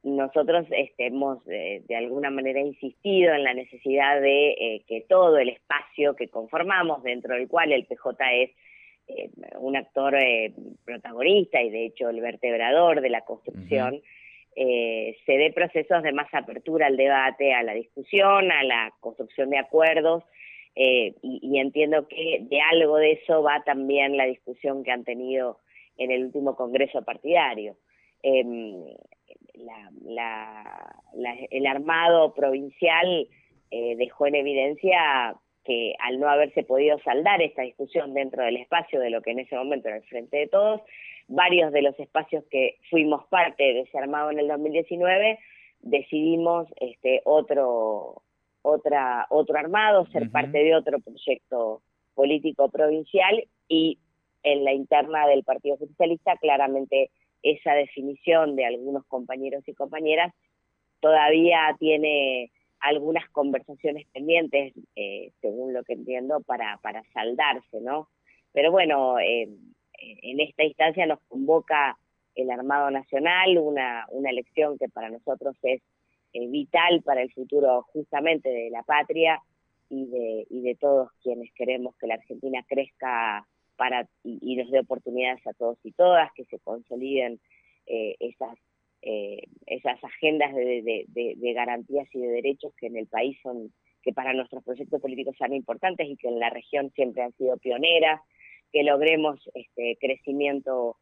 nosotros 0.04 0.64
este, 0.70 1.06
hemos 1.06 1.40
eh, 1.48 1.82
de 1.88 1.96
alguna 1.96 2.30
manera 2.30 2.60
insistido 2.60 3.34
en 3.34 3.42
la 3.42 3.54
necesidad 3.54 4.20
de 4.20 4.50
eh, 4.50 4.84
que 4.86 5.00
todo 5.08 5.36
el 5.38 5.48
espacio 5.48 6.14
que 6.14 6.28
conformamos, 6.28 7.02
dentro 7.02 7.34
del 7.34 7.48
cual 7.48 7.72
el 7.72 7.86
PJ 7.86 8.16
es 8.34 8.50
eh, 9.08 9.31
un 9.58 9.75
actor 9.75 10.14
eh, 10.16 10.52
protagonista 10.84 11.62
y 11.62 11.70
de 11.70 11.87
hecho 11.87 12.10
el 12.10 12.20
vertebrador 12.20 13.00
de 13.00 13.08
la 13.08 13.22
construcción, 13.22 14.02
eh, 14.55 15.16
se 15.25 15.32
dé 15.32 15.50
procesos 15.50 16.02
de 16.02 16.12
más 16.12 16.28
apertura 16.34 16.88
al 16.88 16.99
debate, 16.99 17.55
a 17.55 17.62
la 17.62 17.72
discusión, 17.72 18.52
a 18.52 18.62
la 18.64 18.93
construcción 19.00 19.49
de 19.49 19.58
acuerdos, 19.58 20.25
y, 20.81 21.58
entiendo 21.58 22.06
que 22.06 22.38
de 22.43 22.60
algo 22.60 22.99
de 22.99 23.12
eso 23.12 23.43
va 23.43 23.64
también 23.64 24.16
la 24.16 24.26
discusión 24.26 24.84
que 24.84 24.93
han 24.93 25.02
tenido 25.02 25.58
en 25.96 26.12
el 26.12 26.26
último 26.26 26.54
Congreso 26.54 27.02
partidario. 27.02 27.75
Em, 28.23 28.85
el 31.50 31.66
armado 31.66 32.33
provincial 32.33 33.26
dejó 33.71 34.28
en 34.28 34.37
evidencia 34.37 35.35
que 35.68 35.94
al 35.98 36.18
no 36.18 36.30
haberse 36.30 36.62
podido 36.62 36.98
saldar 37.00 37.42
esta 37.42 37.60
discusión 37.60 38.14
dentro 38.14 38.42
del 38.42 38.56
espacio 38.56 39.00
de 39.00 39.10
lo 39.10 39.20
que 39.20 39.32
en 39.32 39.40
ese 39.40 39.54
momento 39.54 39.88
era 39.88 39.98
el 39.98 40.04
Frente 40.04 40.38
de 40.38 40.46
Todos, 40.46 40.80
varios 41.28 41.72
de 41.72 41.82
los 41.82 42.00
espacios 42.00 42.42
que 42.50 42.78
fuimos 42.88 43.26
parte 43.26 43.62
de 43.62 43.80
ese 43.80 43.98
armado 43.98 44.30
en 44.30 44.38
el 44.38 44.48
2019, 44.48 45.38
decidimos 45.80 46.68
este 46.80 47.20
otro 47.25 48.22
otra 48.62 49.26
otro 49.28 49.58
armado, 49.58 50.06
ser 50.06 50.30
parte 50.30 50.56
de 50.56 50.75
otro 50.75 51.00
proyecto 51.00 51.82
político 52.14 52.70
provincial 52.70 53.44
y 53.68 53.98
en 54.44 54.64
la 54.64 54.72
interna 54.72 55.26
del 55.26 55.44
Partido 55.44 55.76
Socialista 55.76 56.38
claramente 56.38 57.10
esa 57.42 57.75
definición 57.75 58.56
de 58.56 58.64
algunos 58.64 59.04
compañeros 59.04 59.68
y 59.68 59.75
compañeras 59.75 60.32
todavía 61.00 61.76
tiene 61.78 62.50
algunas 62.80 63.28
conversaciones 63.30 64.06
pendientes, 64.12 64.73
eh, 64.94 65.32
según 65.40 65.73
lo 65.73 65.82
que 65.85 65.94
entiendo, 65.94 66.40
para, 66.40 66.78
para 66.78 67.02
saldarse, 67.12 67.80
¿no? 67.80 68.08
Pero 68.52 68.70
bueno, 68.70 69.18
eh, 69.18 69.49
en 70.00 70.40
esta 70.40 70.64
instancia 70.64 71.06
nos 71.06 71.20
convoca 71.28 71.99
el 72.35 72.50
Armado 72.50 72.90
Nacional, 72.90 73.58
una, 73.58 74.06
una 74.11 74.30
elección 74.30 74.78
que 74.78 74.88
para 74.88 75.11
nosotros 75.11 75.56
es 75.62 75.82
eh, 76.32 76.47
vital 76.47 77.02
para 77.02 77.23
el 77.23 77.32
futuro 77.32 77.82
justamente 77.92 78.49
de 78.49 78.70
la 78.70 78.82
patria 78.82 79.42
y 79.90 80.06
de, 80.06 80.47
y 80.49 80.62
de 80.62 80.76
todos 80.76 81.11
quienes 81.23 81.52
queremos 81.54 81.97
que 81.97 82.06
la 82.06 82.14
Argentina 82.14 82.64
crezca 82.68 83.47
para 83.76 84.08
y, 84.23 84.38
y 84.40 84.56
nos 84.56 84.70
dé 84.70 84.80
oportunidades 84.80 85.44
a 85.47 85.52
todos 85.54 85.78
y 85.82 85.92
todas, 85.92 86.32
que 86.35 86.44
se 86.44 86.58
consoliden 86.58 87.40
esas 88.20 88.58
eh, 89.11 89.43
esas 89.67 90.03
agendas 90.05 90.55
de, 90.55 91.07
de, 91.09 91.53
garantías 91.55 92.07
y 92.12 92.21
de 92.21 92.29
derechos 92.29 92.75
que 92.77 92.88
en 92.88 92.97
el 92.97 93.07
país 93.07 93.38
son, 93.43 93.73
que 94.03 94.12
para 94.12 94.35
nuestros 94.35 94.62
proyectos 94.62 95.00
políticos 95.00 95.35
son 95.38 95.55
importantes 95.55 96.07
y 96.07 96.17
que 96.17 96.29
en 96.29 96.38
la 96.38 96.50
región 96.50 96.91
siempre 96.95 97.23
han 97.23 97.33
sido 97.33 97.57
pioneras, 97.57 98.21
que 98.71 98.83
logremos 98.83 99.41
este 99.55 99.97
crecimiento 99.99 100.97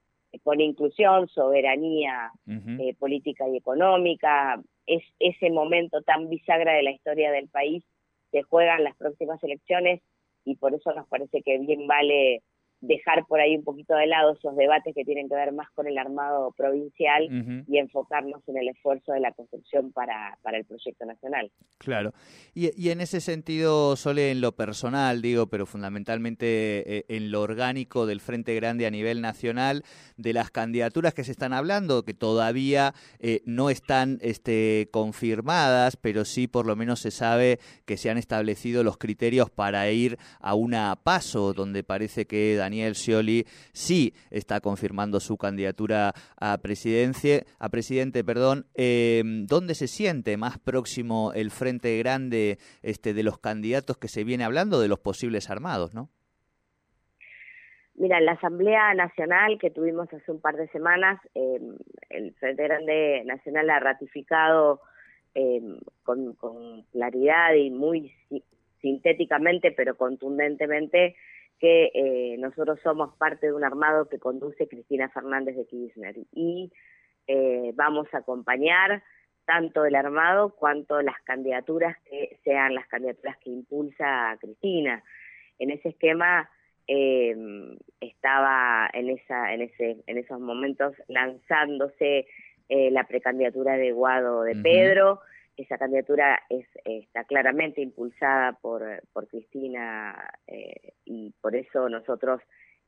con 0.45 0.61
inclusión, 0.61 1.27
soberanía 1.29 2.31
eh, 2.47 2.95
política 2.99 3.49
y 3.49 3.57
económica, 3.57 4.63
es 4.87 5.03
ese 5.19 5.51
momento 5.51 6.03
tan 6.03 6.29
bisagra 6.29 6.75
de 6.75 6.85
la 6.85 6.93
historia 6.93 7.33
del 7.33 7.49
país 7.49 7.83
se 8.31 8.43
juegan 8.43 8.85
las 8.85 8.97
próximas 8.97 9.43
elecciones 9.43 10.01
y 10.45 10.57
por 10.57 10.75
eso 10.75 10.93
nos 10.95 11.09
parece 11.09 11.43
que 11.43 11.59
bien 11.59 11.87
vale 11.87 12.43
dejar 12.87 13.27
por 13.27 13.41
ahí 13.41 13.57
un 13.57 13.65
poquito 13.65 13.95
de 13.95 14.07
lado 14.07 14.33
esos 14.33 14.57
debates 14.57 14.95
que 14.95 15.05
tienen 15.05 15.29
que 15.29 15.35
ver 15.35 15.53
más 15.53 15.69
con 15.71 15.87
el 15.87 15.99
armado 15.99 16.53
provincial 16.57 17.65
y 17.69 17.79
enfocarnos 17.79 18.43
en 18.49 18.59
el 18.59 18.69
esfuerzo 18.69 19.13
de 19.13 19.21
la 19.21 19.33
construcción 19.33 19.93
para, 19.93 20.39
para 20.43 20.59
el 20.59 20.65
proyecto 20.65 21.05
nacional. 21.05 21.51
Claro. 21.79 22.13
Y, 22.55 22.71
y, 22.81 22.91
en 22.91 23.01
ese 23.01 23.21
sentido, 23.21 23.97
Sole, 23.97 24.31
en 24.31 24.41
lo 24.41 24.53
personal, 24.53 25.23
digo, 25.23 25.49
pero 25.49 25.67
fundamentalmente 25.67 26.99
eh, 26.99 27.05
en 27.09 27.31
lo 27.31 27.43
orgánico 27.43 28.07
del 28.07 28.21
Frente 28.21 28.55
Grande 28.55 28.87
a 28.87 28.91
nivel 28.91 29.21
nacional, 29.21 29.83
de 30.17 30.33
las 30.33 30.51
candidaturas 30.51 31.15
que 31.15 31.25
se 31.25 31.33
están 31.33 31.53
hablando, 31.53 32.05
que 32.05 32.15
todavía 32.15 32.95
eh, 33.19 33.43
no 33.45 33.71
están 33.71 34.19
este, 34.23 34.89
confirmadas, 34.93 35.97
pero 35.97 36.25
sí 36.25 36.47
por 36.47 36.67
lo 36.67 36.77
menos 36.77 37.01
se 37.01 37.11
sabe 37.11 37.59
que 37.85 37.97
se 37.97 38.11
han 38.11 38.19
establecido 38.19 38.83
los 38.83 38.97
criterios 38.97 39.51
para 39.51 39.91
ir 39.91 40.19
a 40.41 40.55
una 40.55 40.97
paso, 41.03 41.53
donde 41.53 41.83
parece 41.83 42.27
que 42.27 42.55
Daniel 42.57 42.76
Scioli 42.95 43.45
sí 43.73 44.15
está 44.31 44.61
confirmando 44.61 45.21
su 45.21 45.37
candidatura 45.37 46.13
a, 46.39 46.59
presidencia, 46.59 47.43
a 47.59 47.69
presidente. 47.69 48.25
Perdón. 48.25 48.67
Eh, 48.75 49.23
¿Dónde 49.25 49.75
se 49.75 49.89
siente 49.89 50.37
más 50.37 50.59
próximo 50.59 51.33
el 51.35 51.51
frente 51.51 51.99
grande 51.99 52.59
este, 52.83 53.15
de 53.15 53.23
los 53.23 53.39
candidatos 53.39 53.97
que 53.99 54.09
se 54.09 54.25
viene 54.25 54.45
hablando, 54.45 54.81
de 54.81 54.89
los 54.89 54.99
posibles 54.99 55.51
armados, 55.51 55.95
no? 55.95 56.11
Mira, 57.99 58.19
en 58.19 58.27
la 58.27 58.33
Asamblea 58.33 58.93
Nacional 58.93 59.59
que 59.59 59.71
tuvimos 59.71 60.13
hace 60.13 60.31
un 60.31 60.41
par 60.41 60.57
de 60.57 60.69
semanas, 60.69 61.19
eh, 61.35 61.59
el 62.11 62.35
Frente 62.35 62.63
Grande 62.63 63.23
Nacional 63.25 63.71
ha 63.71 63.81
ratificado 63.81 64.83
eh, 65.35 65.63
con, 66.03 66.35
con, 66.35 66.83
claridad 66.93 67.55
y 67.55 67.71
muy 67.71 68.13
sintéticamente, 68.83 69.73
pero 69.73 69.97
contundentemente, 69.97 71.17
que 71.59 71.91
eh, 71.95 72.37
nosotros 72.39 72.79
somos 72.83 73.17
parte 73.17 73.47
de 73.47 73.53
un 73.53 73.65
armado 73.65 74.09
que 74.09 74.19
conduce 74.19 74.69
Cristina 74.69 75.09
Fernández 75.09 75.57
de 75.57 75.67
Kirchner. 75.67 76.17
Y 76.33 76.71
eh, 77.27 77.73
vamos 77.75 78.07
a 78.13 78.19
acompañar 78.19 79.03
tanto 79.47 79.85
el 79.85 79.95
armado 79.95 80.55
cuanto 80.55 81.01
las 81.03 81.21
candidaturas 81.23 81.97
que 82.05 82.39
sean 82.45 82.75
las 82.75 82.87
candidaturas 82.89 83.37
que 83.39 83.51
impulsa 83.51 84.31
a 84.31 84.37
Cristina. 84.39 85.03
En 85.59 85.71
ese 85.71 85.91
esquema 85.91 86.51
eh, 86.89 87.35
estaba 88.01 88.89
en 88.93 89.11
esa 89.11 89.53
en 89.53 89.63
ese 89.63 89.97
en 90.07 90.19
esos 90.19 90.39
momentos 90.41 90.95
lanzándose 91.09 92.27
eh, 92.69 92.91
la 92.91 93.05
precandidatura 93.05 93.77
de 93.77 93.93
Guado 93.93 94.43
de 94.43 94.57
Pedro 94.57 95.21
esa 95.57 95.79
candidatura 95.79 96.43
es, 96.49 96.67
está 96.85 97.25
claramente 97.25 97.81
impulsada 97.81 98.53
por, 98.61 98.83
por 99.13 99.27
Cristina 99.29 100.31
eh, 100.47 100.93
y 101.05 101.33
por 101.41 101.57
eso 101.57 101.89
nosotros 101.89 102.41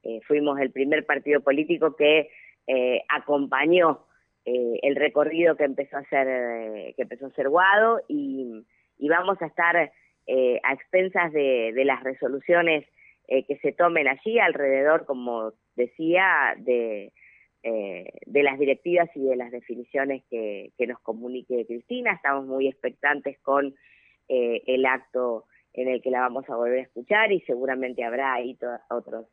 eh, 0.03 0.21
fuimos 0.27 0.61
el 0.61 0.71
primer 0.71 1.07
partido 1.07 1.41
político 1.41 1.97
que 1.97 2.31
eh, 2.67 3.03
acompañó 3.09 4.05
el 4.45 4.97
recorrido 4.97 5.57
que 5.57 5.65
empezó 5.65 5.99
a 5.99 6.01
hacer 6.01 6.95
que 6.95 7.03
empezó 7.03 7.27
a 7.27 7.31
ser 7.33 7.51
Guado 7.51 8.01
y, 8.09 8.65
y 8.97 9.09
vamos 9.11 9.37
a 9.43 9.47
estar 9.47 9.77
a 9.77 10.73
expensas 10.73 11.31
de, 11.35 11.73
de 11.75 11.85
las 11.85 12.03
resoluciones 12.03 12.87
que 13.27 13.59
se 13.61 13.73
tomen 13.73 14.09
allí 14.09 14.39
alrededor, 14.39 15.05
como 15.05 15.53
decía, 15.77 16.55
de 16.57 17.13
eh, 17.63 18.11
de 18.27 18.43
las 18.43 18.59
directivas 18.59 19.09
y 19.15 19.21
de 19.25 19.37
las 19.37 19.51
definiciones 19.51 20.23
que, 20.31 20.73
nos 20.87 21.01
comunique 21.01 21.67
Cristina. 21.67 22.13
Estamos 22.13 22.47
muy 22.47 22.69
expectantes 22.69 23.39
con 23.41 23.75
eh, 24.29 24.63
el 24.67 24.87
acto 24.87 25.47
en 25.73 25.89
el 25.89 26.01
que 26.01 26.11
la 26.11 26.21
vamos 26.21 26.49
a 26.49 26.57
volver 26.57 26.79
a 26.79 26.83
escuchar 26.83 27.33
y 27.33 27.41
seguramente 27.41 28.05
habrá 28.05 28.35
ahí 28.35 28.57
otros 28.91 29.27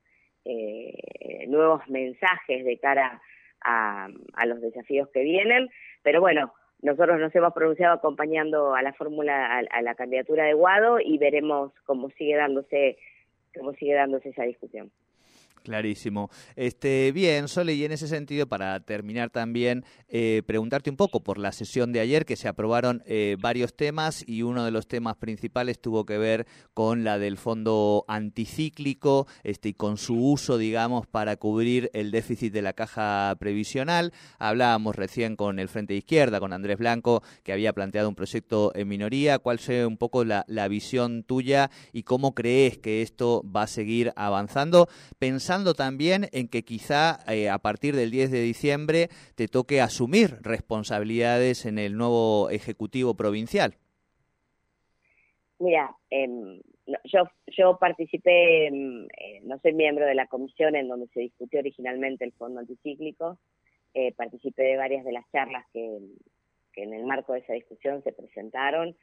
eh, 0.44 1.46
nuevos 1.48 1.88
mensajes 1.88 2.66
de 2.66 2.78
cara 2.80 3.22
a, 3.64 4.08
los 4.46 4.62
desafíos 4.62 5.10
que 5.10 5.24
vienen. 5.24 5.70
Pero 6.04 6.22
bueno, 6.22 6.54
nosotros 6.82 7.20
nos 7.20 7.36
hemos 7.36 7.54
pronunciado 7.54 7.96
acompañando 7.96 8.76
a 8.76 8.82
la 8.82 8.94
fórmula, 8.94 9.60
a, 9.70 9.82
la 9.82 9.96
candidatura 9.96 10.46
de 10.46 10.54
Guado 10.54 11.00
y 11.00 11.18
veremos 11.18 11.74
cómo 11.86 12.10
sigue 12.12 12.36
dándose, 12.36 12.98
cómo 13.56 13.74
sigue 13.74 13.94
dándose 13.94 14.30
esa 14.30 14.44
discusión. 14.44 14.92
Clarísimo. 15.66 16.30
Este, 16.56 17.12
bien, 17.12 17.48
Sole, 17.48 17.74
y 17.74 17.84
en 17.86 17.92
ese 17.92 18.08
sentido, 18.08 18.46
para 18.46 18.80
terminar 18.82 19.32
también, 19.32 19.84
eh, 20.08 20.44
preguntarte 20.46 20.92
un 20.92 20.96
poco 20.96 21.24
por 21.24 21.40
la 21.40 21.52
sesión 21.52 21.92
de 21.92 22.02
ayer, 22.02 22.24
que 22.24 22.36
se 22.36 22.48
aprobaron 22.48 23.02
eh, 23.08 23.36
varios 23.40 23.76
temas 23.76 24.24
y 24.28 24.44
uno 24.44 24.64
de 24.64 24.70
los 24.70 24.88
temas 24.88 25.18
principales 25.18 25.82
tuvo 25.82 26.06
que 26.06 26.20
ver 26.20 26.46
con 26.76 27.04
la 27.04 27.18
del 27.18 27.38
fondo 27.38 28.06
anticíclico 28.08 29.26
este, 29.44 29.70
y 29.70 29.74
con 29.74 29.98
su 29.98 30.14
uso, 30.24 30.60
digamos, 30.60 31.08
para 31.08 31.36
cubrir 31.36 31.90
el 31.96 32.12
déficit 32.12 32.54
de 32.54 32.62
la 32.62 32.74
caja 32.74 33.36
previsional. 33.40 34.14
Hablábamos 34.38 34.96
recién 34.96 35.36
con 35.36 35.58
el 35.58 35.68
Frente 35.68 35.94
de 35.94 35.98
Izquierda, 35.98 36.40
con 36.40 36.54
Andrés 36.54 36.78
Blanco, 36.78 37.24
que 37.42 37.54
había 37.54 37.74
planteado 37.74 38.08
un 38.08 38.14
proyecto 38.14 38.72
en 38.76 38.88
minoría. 38.88 39.40
¿Cuál 39.40 39.58
fue 39.58 39.84
un 39.88 39.98
poco 39.98 40.26
la, 40.26 40.46
la 40.48 40.68
visión 40.68 41.24
tuya 41.24 41.72
y 41.92 42.04
cómo 42.04 42.36
crees 42.36 42.78
que 42.78 43.02
esto 43.02 43.44
va 43.44 43.64
a 43.64 43.68
seguir 43.68 44.14
avanzando? 44.16 44.88
Pensando 45.18 45.55
también 45.64 46.28
en 46.34 46.48
que 46.48 46.64
quizá 46.64 47.20
eh, 47.32 47.50
a 47.50 47.60
partir 47.60 47.96
del 47.96 48.12
10 48.12 48.32
de 48.32 48.42
diciembre 48.42 49.10
te 49.36 49.48
toque 49.48 49.82
asumir 49.82 50.38
responsabilidades 50.42 51.66
en 51.66 51.80
el 51.80 51.96
nuevo 51.96 52.50
Ejecutivo 52.50 53.16
Provincial. 53.16 53.76
Mira, 55.60 55.96
em, 56.10 56.60
yo, 57.06 57.24
yo 57.48 57.78
participé, 57.80 58.68
em, 58.68 59.06
eh, 59.06 59.40
no 59.44 59.58
soy 59.60 59.74
miembro 59.74 60.06
de 60.06 60.16
la 60.16 60.28
comisión 60.28 60.76
en 60.76 60.88
donde 60.88 61.08
se 61.08 61.22
discutió 61.22 61.60
originalmente 61.60 62.26
el 62.26 62.34
fondo 62.34 62.60
anticíclico, 62.60 63.38
eh, 63.94 64.12
participé 64.12 64.64
de 64.64 64.78
varias 64.78 65.06
de 65.06 65.14
las 65.14 65.30
charlas 65.32 65.66
que, 65.72 66.00
que, 66.74 66.84
en 66.84 66.94
el 66.94 67.06
marco 67.06 67.34
de 67.34 67.40
esa 67.40 67.54
discusión 67.54 68.04
se 68.04 68.12
presentaron 68.12 68.96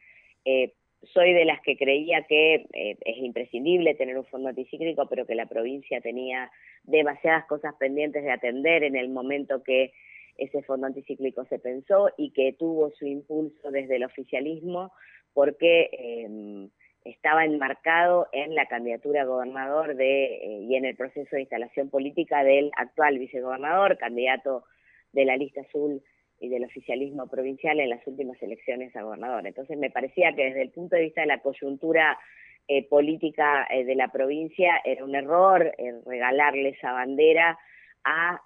soy 1.13 1.33
de 1.33 1.45
las 1.45 1.61
que 1.63 1.77
creía 1.77 2.23
que 2.29 2.67
eh, 2.73 2.97
es 3.05 3.17
imprescindible 3.19 3.95
tener 3.95 4.17
un 4.17 4.25
fondo 4.27 4.49
anticíclico, 4.49 5.07
pero 5.09 5.27
que 5.27 5.35
la 5.35 5.47
provincia 5.47 6.01
tenía 6.01 6.51
demasiadas 6.85 7.47
cosas 7.47 7.75
pendientes 7.79 8.23
de 8.23 8.31
atender 8.31 8.85
en 8.85 8.97
el 8.97 9.09
momento 9.09 9.63
que 9.63 9.93
ese 10.39 10.63
fondo 10.63 10.87
anticíclico 10.87 11.45
se 11.47 11.59
pensó 11.59 12.11
y 12.17 12.31
que 12.31 12.55
tuvo 12.59 12.91
su 12.93 13.07
impulso 13.07 13.71
desde 13.71 13.97
el 13.97 14.05
oficialismo 14.05 14.93
porque 15.35 15.91
em, 15.93 16.71
estaba 17.05 17.45
enmarcado 17.45 18.29
en 18.33 18.55
la 18.55 18.67
candidatura 18.67 19.23
a 19.23 19.27
gobernador 19.27 19.97
de, 19.97 20.35
eh, 20.37 20.61
y 20.63 20.77
en 20.77 20.85
el 20.85 20.97
proceso 20.97 21.37
de 21.37 21.43
instalación 21.43 21.91
política 21.91 22.45
del 22.45 22.71
actual 22.77 23.19
vicegobernador, 23.19 23.99
candidato 23.99 24.65
de 25.13 25.25
la 25.25 25.37
lista 25.37 25.63
azul 25.63 26.03
y 26.43 26.49
del 26.49 26.65
oficialismo 26.65 27.29
provincial 27.29 27.79
en 27.79 27.89
las 27.89 28.05
últimas 28.07 28.43
elecciones 28.43 28.95
a 28.97 29.03
gobernador. 29.03 29.47
Entonces 29.47 29.79
me 29.79 29.91
parecía 29.91 30.35
que 30.35 30.47
desde 30.47 30.63
el 30.63 30.71
punto 30.71 30.97
de 30.97 31.03
vista 31.03 31.21
de 31.21 31.29
la 31.29 31.39
coyuntura 31.39 32.19
eh, 32.67 32.87
política 32.89 33.67
eh, 33.71 33.85
de 33.85 33.95
la 33.95 34.09
provincia 34.09 34.81
era 34.85 35.05
un 35.05 35.15
error 35.15 35.73
eh, 35.79 36.01
regalarle 36.05 36.71
esa 36.71 36.93
bandera 36.93 37.57
a, 38.03 38.41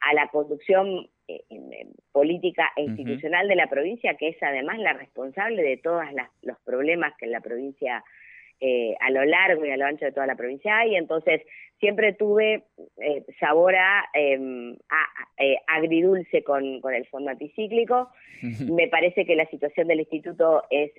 a 0.00 0.14
la 0.14 0.28
conducción 0.28 1.06
política 2.10 2.70
e 2.76 2.84
institucional 2.84 3.46
de 3.46 3.56
la 3.56 3.66
provincia, 3.66 4.14
que 4.14 4.28
es 4.28 4.42
además 4.42 4.78
la 4.78 4.94
responsable 4.94 5.62
de 5.62 5.76
todos 5.76 6.02
los 6.40 6.58
problemas 6.60 7.12
que 7.18 7.26
la 7.26 7.42
provincia 7.42 8.02
eh, 8.60 8.96
a 9.00 9.10
lo 9.10 9.24
largo 9.24 9.64
y 9.64 9.70
a 9.70 9.76
lo 9.76 9.86
ancho 9.86 10.04
de 10.04 10.10
toda 10.10 10.26
la 10.26 10.34
provincia 10.34 10.84
y 10.84 10.96
entonces 10.96 11.42
siempre 11.78 12.12
tuve 12.12 12.64
eh, 13.00 13.24
sabor 13.38 13.76
a, 13.76 14.04
em, 14.14 14.76
eh, 15.38 15.56
agridulce 15.68 16.42
con, 16.42 16.80
con, 16.80 16.92
el 16.92 17.06
fondo 17.06 17.30
anticíclico. 17.30 18.10
Me 18.72 18.88
parece 18.88 19.24
que 19.24 19.36
la 19.36 19.46
situación 19.46 19.86
del 19.86 20.00
instituto 20.00 20.64
es 20.70 20.90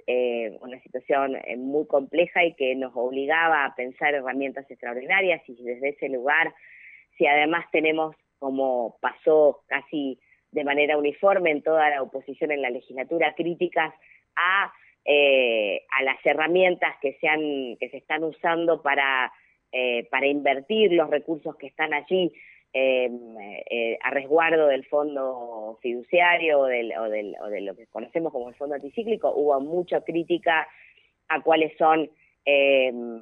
una 0.62 0.80
situación 0.82 1.38
muy 1.58 1.86
compleja 1.88 2.46
y 2.46 2.54
que 2.54 2.76
nos 2.76 2.94
obligaba 2.96 3.66
a 3.66 3.76
pensar 3.76 4.14
herramientas 4.14 4.70
extraordinarias 4.72 5.42
y 5.50 5.62
desde 5.62 5.90
ese 5.90 6.08
lugar, 6.08 6.54
si 7.18 7.28
además 7.28 7.66
tenemos, 7.72 8.16
como 8.40 8.98
pasó 9.02 9.64
casi 9.68 10.18
de 10.52 10.64
manera 10.64 10.98
uniforme 10.98 11.52
en 11.52 11.62
toda 11.62 11.90
la 11.90 12.02
oposición 12.02 12.52
en 12.52 12.62
la 12.62 12.70
legislatura, 12.70 13.36
críticas 13.36 13.94
a 14.38 14.72
eh, 15.12 15.88
a 15.90 16.04
las 16.04 16.24
herramientas 16.24 16.96
que 17.02 17.14
se, 17.20 17.28
han, 17.28 17.78
que 17.80 17.90
se 17.90 17.98
están 17.98 18.24
usando 18.24 18.84
para, 18.84 19.34
eh, 19.72 20.08
para 20.12 20.28
invertir 20.28 20.92
los 20.92 21.10
recursos 21.10 21.56
que 21.56 21.66
están 21.66 21.96
allí 21.96 22.32
em, 22.74 23.36
eh, 23.72 23.98
a 24.04 24.12
resguardo 24.12 24.68
del 24.68 24.86
fondo 24.86 25.80
fiduciario 25.82 26.60
o, 26.60 26.66
del, 26.66 26.94
o, 26.96 27.10
del, 27.10 27.36
o 27.42 27.48
de 27.48 27.62
lo 27.62 27.76
que 27.76 27.88
conocemos 27.88 28.32
como 28.32 28.50
el 28.50 28.56
fondo 28.56 28.76
anticíclico, 28.76 29.34
hubo 29.36 29.60
mucha 29.60 30.02
crítica 30.02 30.68
a 31.28 31.42
cuáles 31.42 31.76
son 31.80 32.08
em, 32.46 33.22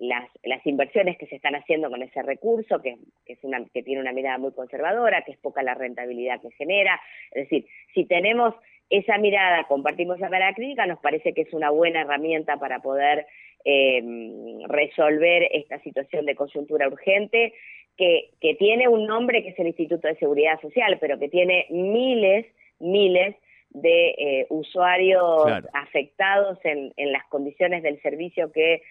las, 0.00 0.28
las 0.42 0.66
inversiones 0.66 1.18
que 1.18 1.28
se 1.28 1.36
están 1.36 1.54
haciendo 1.54 1.88
con 1.88 2.02
ese 2.02 2.20
recurso, 2.22 2.82
que, 2.82 2.96
que, 3.24 3.34
es 3.34 3.44
una, 3.44 3.64
que 3.72 3.84
tiene 3.84 4.00
una 4.00 4.12
mirada 4.12 4.38
muy 4.38 4.50
conservadora, 4.50 5.22
que 5.22 5.30
es 5.30 5.38
poca 5.38 5.62
la 5.62 5.74
rentabilidad 5.74 6.40
que 6.42 6.50
genera. 6.50 7.00
Es 7.30 7.48
decir, 7.48 7.66
si 7.94 8.06
tenemos 8.06 8.56
esa 8.90 9.18
mirada, 9.18 9.64
compartimos 9.64 10.16
esa 10.16 10.28
mirada 10.28 10.54
crítica, 10.54 10.86
nos 10.86 11.00
parece 11.00 11.34
que 11.34 11.42
es 11.42 11.52
una 11.52 11.70
buena 11.70 12.02
herramienta 12.02 12.56
para 12.56 12.80
poder 12.80 13.26
eh, 13.64 14.02
resolver 14.68 15.48
esta 15.52 15.80
situación 15.80 16.24
de 16.26 16.36
coyuntura 16.36 16.86
urgente, 16.86 17.52
que, 17.96 18.30
que 18.40 18.54
tiene 18.54 18.88
un 18.88 19.06
nombre 19.06 19.42
que 19.42 19.50
es 19.50 19.58
el 19.58 19.68
Instituto 19.68 20.06
de 20.06 20.16
Seguridad 20.16 20.60
Social, 20.60 20.98
pero 21.00 21.18
que 21.18 21.28
tiene 21.28 21.66
miles, 21.70 22.46
miles 22.78 23.34
de 23.70 24.08
eh, 24.10 24.46
usuarios 24.50 25.46
afectados 25.72 26.58
en, 26.64 26.92
en, 26.96 27.12
las 27.12 27.24
condiciones 27.26 27.82
del 27.82 28.00
servicio 28.02 28.52
que, 28.52 28.82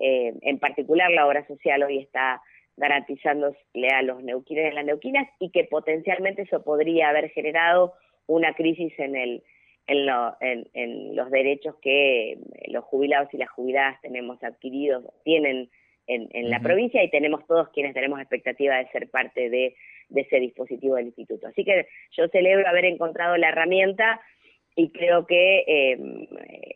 eh, 0.00 0.34
en 0.42 0.58
particular, 0.58 1.10
la 1.10 1.26
obra 1.26 1.46
social 1.46 1.82
hoy 1.82 1.98
está 1.98 2.42
garantizándole 2.76 3.88
a 3.92 4.02
los 4.02 4.22
neuquines 4.22 4.72
y 4.72 4.74
las 4.74 4.84
neuquinas 4.84 5.28
y 5.38 5.50
que 5.50 5.64
potencialmente 5.64 6.42
eso 6.42 6.64
podría 6.64 7.10
haber 7.10 7.30
generado 7.30 7.94
una 8.26 8.54
crisis 8.54 8.92
en 8.98 9.16
el 9.16 9.42
en, 9.86 10.66
en, 10.72 11.14
los 11.14 11.30
derechos 11.30 11.74
que 11.82 12.38
los 12.68 12.84
jubilados 12.84 13.28
y 13.34 13.36
las 13.36 13.50
jubiladas 13.50 14.00
tenemos 14.00 14.42
adquiridos, 14.42 15.04
tienen 15.24 15.68
en, 16.06 16.28
en 16.32 16.50
la 16.50 16.60
provincia 16.60 17.02
y 17.02 17.10
tenemos 17.10 17.46
todos 17.46 17.68
quienes 17.70 17.94
tenemos 17.94 18.20
expectativa 18.20 18.76
de 18.76 18.88
ser 18.88 19.10
parte 19.10 19.50
de, 19.50 19.74
de, 20.08 20.20
ese 20.20 20.40
dispositivo 20.40 20.96
del 20.96 21.06
instituto. 21.06 21.48
Así 21.48 21.64
que 21.64 21.86
yo 22.12 22.28
celebro 22.28 22.66
haber 22.66 22.86
encontrado 22.86 23.36
la 23.36 23.48
herramienta 23.48 24.20
y 24.76 24.90
creo 24.90 25.26
que 25.26 25.64
eh, 25.66 25.98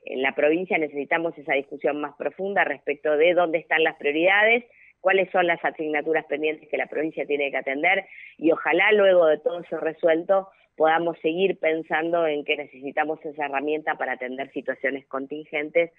en 0.05 0.23
la 0.23 0.35
provincia 0.35 0.79
necesitamos 0.79 1.37
esa 1.37 1.55
discusión 1.55 2.01
más 2.01 2.15
profunda 2.17 2.65
respecto 2.65 3.17
de 3.17 3.35
dónde 3.35 3.59
están 3.59 3.83
las 3.83 3.97
prioridades, 3.97 4.65
cuáles 5.01 5.31
son 5.31 5.47
las 5.47 5.63
asignaturas 5.65 6.25
pendientes 6.27 6.69
que 6.69 6.77
la 6.77 6.87
provincia 6.87 7.27
tiene 7.27 7.51
que 7.51 7.57
atender 7.57 8.07
y 8.37 8.51
ojalá 8.53 8.93
luego 8.93 9.27
de 9.27 9.39
todo 9.39 9.61
eso 9.61 9.79
resuelto 9.79 10.49
podamos 10.79 11.19
seguir 11.19 11.59
pensando 11.59 12.25
en 12.29 12.45
que 12.45 12.57
necesitamos 12.57 13.19
esa 13.27 13.47
herramienta 13.47 13.97
para 13.97 14.13
atender 14.13 14.53
situaciones 14.53 15.05
contingentes 15.07 15.91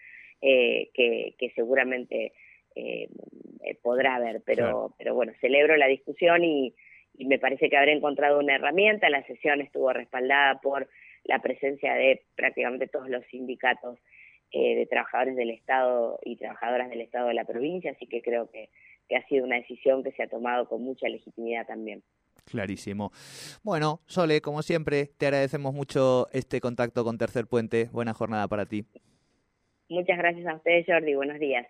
eh, 0.42 0.90
que, 0.94 1.52
seguramente 1.54 2.32
eh, 2.76 3.10
podrá 3.84 4.16
haber. 4.16 4.42
Pero, 4.46 4.96
pero 4.98 5.14
bueno, 5.14 5.34
celebro 5.42 5.76
la 5.76 5.88
discusión 5.88 6.46
y, 6.46 6.74
me 7.18 7.38
parece 7.38 7.70
que 7.70 7.76
habré 7.76 7.92
encontrado 7.92 8.40
una 8.40 8.56
herramienta. 8.56 9.10
La 9.10 9.26
sesión 9.28 9.60
estuvo 9.60 9.92
respaldada 9.92 10.62
por 10.62 10.88
la 11.26 11.40
presencia 11.40 11.94
de 11.96 12.22
prácticamente 12.38 12.88
todos 12.88 13.10
los 13.10 13.26
sindicatos 13.26 14.00
eh, 14.54 14.76
de 14.76 14.86
trabajadores 14.86 15.36
del 15.36 15.50
Estado 15.50 16.20
y 16.24 16.38
trabajadoras 16.38 16.90
del 16.90 17.02
Estado 17.02 17.28
de 17.28 17.34
la 17.34 17.44
provincia, 17.44 17.92
así 17.92 18.08
que 18.08 18.22
creo 18.22 18.50
que 18.50 18.70
ha 19.14 19.28
sido 19.28 19.44
una 19.44 19.58
decisión 19.58 20.02
que 20.04 20.14
se 20.14 20.24
ha 20.24 20.30
tomado 20.30 20.70
con 20.70 20.82
mucha 20.82 21.10
legitimidad 21.10 21.68
también. 21.68 22.02
Clarísimo. 22.50 23.12
Bueno, 23.64 24.02
Sole, 24.08 24.42
como 24.42 24.62
siempre, 24.62 25.12
te 25.18 25.28
agradecemos 25.28 25.74
mucho 25.74 26.28
este 26.32 26.60
contacto 26.60 27.04
con 27.04 27.18
Tercer 27.18 27.48
Puente. 27.48 27.90
Buena 27.92 28.14
jornada 28.14 28.48
para 28.48 28.66
ti. 28.66 28.86
Muchas 29.90 30.18
gracias 30.20 30.46
a 30.46 30.56
ustedes, 30.56 30.86
Jordi. 30.88 31.16
Buenos 31.16 31.40
días. 31.40 31.66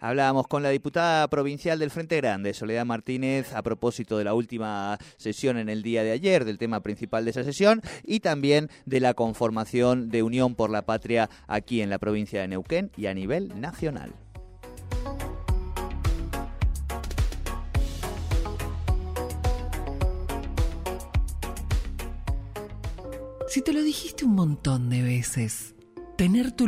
Hablábamos 0.00 0.46
con 0.46 0.62
la 0.62 0.70
diputada 0.70 1.28
provincial 1.28 1.78
del 1.78 1.90
Frente 1.90 2.16
Grande, 2.16 2.54
Soledad 2.54 2.86
Martínez, 2.86 3.52
a 3.54 3.62
propósito 3.62 4.16
de 4.16 4.24
la 4.24 4.32
última 4.32 4.96
sesión 5.16 5.58
en 5.58 5.68
el 5.68 5.82
día 5.82 6.02
de 6.02 6.12
ayer, 6.12 6.44
del 6.44 6.56
tema 6.56 6.82
principal 6.82 7.24
de 7.24 7.32
esa 7.32 7.42
sesión, 7.42 7.82
y 8.04 8.20
también 8.20 8.68
de 8.86 9.00
la 9.00 9.14
conformación 9.14 10.08
de 10.08 10.22
Unión 10.22 10.54
por 10.54 10.70
la 10.70 10.82
Patria 10.82 11.28
aquí 11.46 11.82
en 11.82 11.90
la 11.90 11.98
provincia 11.98 12.40
de 12.40 12.48
Neuquén 12.48 12.90
y 12.96 13.06
a 13.06 13.14
nivel 13.14 13.60
nacional. 13.60 14.12
Si 23.48 23.62
te 23.62 23.72
lo 23.72 23.82
dijiste 23.82 24.26
un 24.26 24.34
montón 24.34 24.90
de 24.90 25.00
veces, 25.00 25.74
tener 26.18 26.52
tu 26.52 26.66